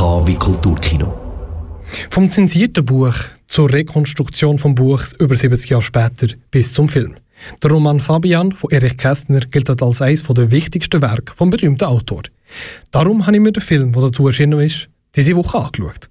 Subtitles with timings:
[0.00, 1.12] Wie Kulturkino.
[2.08, 3.16] Vom zensierten Buch
[3.48, 7.16] zur Rekonstruktion vom Buch über 70 Jahre später bis zum Film.
[7.60, 12.22] Der Roman Fabian von Erich Kästner gilt als eines der wichtigsten Werke vom berühmten Autor.
[12.92, 16.08] Darum habe ich mir den Film, der dazu erschienen ist, diese Woche angeschaut.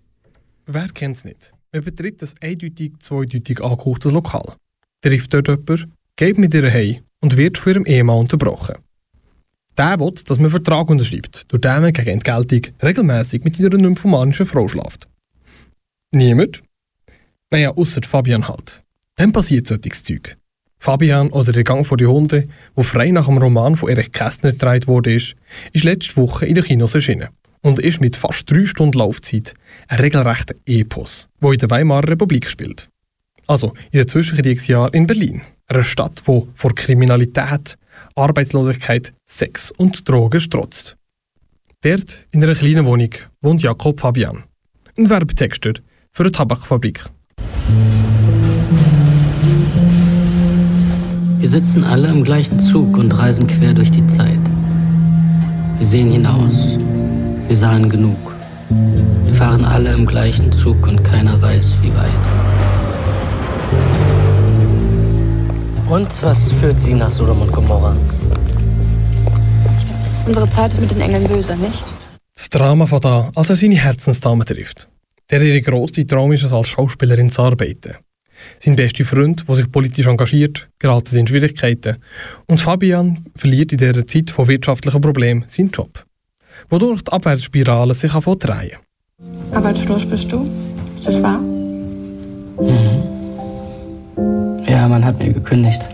[0.65, 1.53] Wer kennt es nicht?
[1.71, 4.55] Man betritt das eindeutig, zweideutig angehauchtes Lokal.
[5.01, 8.75] Trifft dort jemand, geht mit ihr heim und wird von ihrem Ehemann unterbrochen.
[9.77, 13.77] Der will, dass man einen Vertrag unterschreibt, durch den man gegen Entgeltung regelmäßig mit einer
[13.77, 15.07] nymphomanischen Frau schlaft.
[16.11, 16.63] Niemand?
[17.51, 18.83] Naja, außer Fabian halt.
[19.15, 20.37] Dann passiert solches Zeug.
[20.79, 24.51] Fabian oder der Gang vor die Hunde, wo frei nach dem Roman von Erich Kästner
[24.51, 25.35] gedreht wurde, ist,
[25.73, 27.29] ist letzte Woche in den Kinos erschienen
[27.61, 29.53] und ist mit fast drei Stunden Laufzeit
[29.87, 32.89] ein regelrechter Epos, wo in der Weimarer Republik spielt.
[33.47, 37.77] Also in den Zwischenkriegsjahren in Berlin, einer Stadt, wo vor Kriminalität,
[38.15, 40.97] Arbeitslosigkeit, Sex und Drogen strotzt.
[41.81, 43.09] Dort, in einer kleinen Wohnung,
[43.41, 44.43] wohnt Jakob Fabian,
[44.97, 45.73] ein Werbetexter
[46.11, 47.05] für eine Tabakfabrik.
[51.37, 54.39] Wir sitzen alle im gleichen Zug und reisen quer durch die Zeit.
[55.77, 56.77] Wir sehen hinaus.
[57.47, 58.35] Wir sahen genug.
[59.23, 62.66] Wir fahren alle im gleichen Zug und keiner weiß, wie weit.
[65.89, 67.95] Und was führt Sie nach Sodom und Gomorra?
[70.25, 71.83] Unsere Zeit ist mit den Engeln böse, nicht?
[72.35, 74.89] Das Drama von da, als er seine Herzensdame trifft.
[75.31, 77.95] Der ihre grosse Traum ist es, als Schauspielerin zu arbeiten.
[78.59, 81.97] Sein bester Freund, der sich politisch engagiert, gerät in Schwierigkeiten.
[82.47, 86.03] Und Fabian verliert in dieser Zeit von wirtschaftlichen Problemen seinen Job.
[86.69, 88.77] Wodurch die Abwärtsspirale sich drehen.
[89.51, 90.49] Arbeitslos bist du?
[90.95, 91.41] Ist das wahr?
[94.97, 95.87] Ja, man hat mir gekündigt.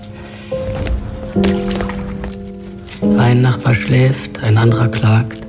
[3.17, 5.45] Ein Nachbar schläft, ein anderer klagt,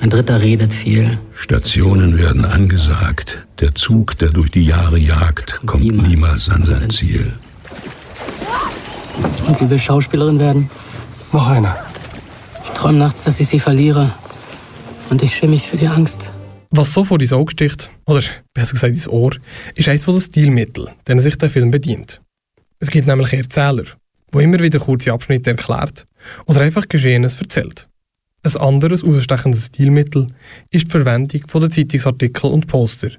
[0.00, 1.16] ein dritter redet viel.
[1.32, 3.46] Stationen werden angesagt.
[3.60, 7.34] Der Zug, der durch die Jahre jagt, kommt niemals, niemals an sein Ziel.
[9.46, 10.68] Und sie will Schauspielerin werden?
[11.32, 11.76] Noch einer.
[12.64, 14.10] Ich träume nachts, dass ich sie verliere.
[15.08, 16.32] Und ich schäme mich für die Angst.
[16.70, 18.22] Was so vor dein Auge sticht, oder
[18.54, 19.30] besser gesagt ins Ohr,
[19.76, 22.20] ist eines der Stilmittel, denen sich der Film bedient.
[22.80, 23.84] Es gibt nämlich Erzähler,
[24.30, 26.06] wo immer wieder kurze Abschnitte erklärt
[26.46, 27.88] oder einfach Geschehenes erzählt.
[28.42, 30.28] Ein anderes ausstechendes Stilmittel
[30.70, 33.10] ist die Verwendung von Zeitungsartikeln und Poster,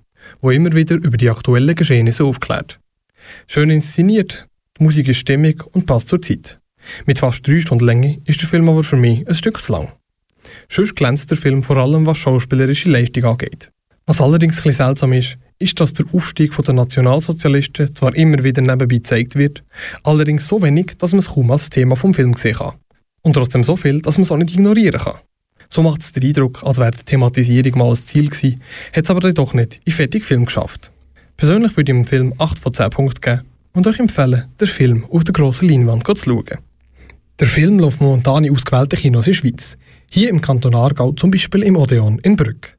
[0.42, 2.80] wo immer wieder über die aktuellen Geschehnisse aufklärt.
[3.48, 4.48] Schön inszeniert,
[4.80, 6.60] die Musik ist stimmig und passt zur Zeit.
[7.06, 9.92] Mit fast drei Stunden Länge ist der Film aber für mich ein Stück zu lang.
[10.70, 13.72] Sonst glänzt der Film vor allem, was schauspielerische Leistung angeht.
[14.06, 18.98] Was allerdings ein seltsam ist, ist, dass der Aufstieg der Nationalsozialisten zwar immer wieder nebenbei
[18.98, 19.64] gezeigt wird,
[20.04, 22.76] allerdings so wenig, dass man es kaum als Thema vom Film sehen kann.
[23.22, 25.20] Und trotzdem so viel, dass man es auch nicht ignorieren kann.
[25.68, 28.62] So macht es den Eindruck, als wäre die Thematisierung mal ein Ziel gewesen,
[28.96, 30.92] hat es aber doch nicht in fertigen Film geschafft.
[31.38, 33.42] Persönlich würde ich dem Film 8 von 10 Punkten geben
[33.74, 36.58] und euch empfehlen, den Film auf der grossen Leinwand zu schauen.
[37.40, 39.78] Der Film läuft momentan in ausgewählten Kinos in der Schweiz.
[40.10, 42.79] Hier im Kanton Aargau, zum Beispiel im Odeon in Brück.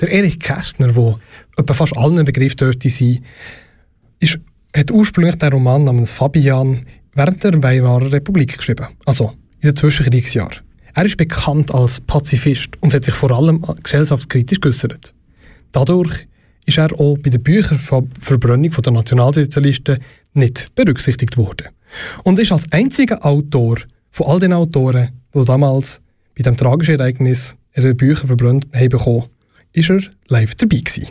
[0.00, 1.14] Der Erich Kästner, der
[1.56, 3.24] etwa fast allen Begriff dürfte sein,
[4.20, 4.38] ist,
[4.76, 6.78] hat ursprünglich den Roman namens Fabian
[7.14, 10.60] während der Weimarer Republik geschrieben, also in den Zwischenkriegsjahren.
[10.94, 15.14] Er ist bekannt als Pazifist und hat sich vor allem gesellschaftskritisch geäußert.
[15.72, 16.26] Dadurch
[16.66, 19.98] ist er auch bei der Bücherverbrennung der Nationalsozialisten
[20.34, 21.68] nicht berücksichtigt worden.
[22.24, 23.78] Und ist als einziger Autor
[24.10, 26.00] von all den Autoren, die damals
[26.36, 29.24] bei dem tragischen Ereignis ihre Bücher verbrannt haben bekommen,
[29.72, 31.08] ist er live dabei gewesen.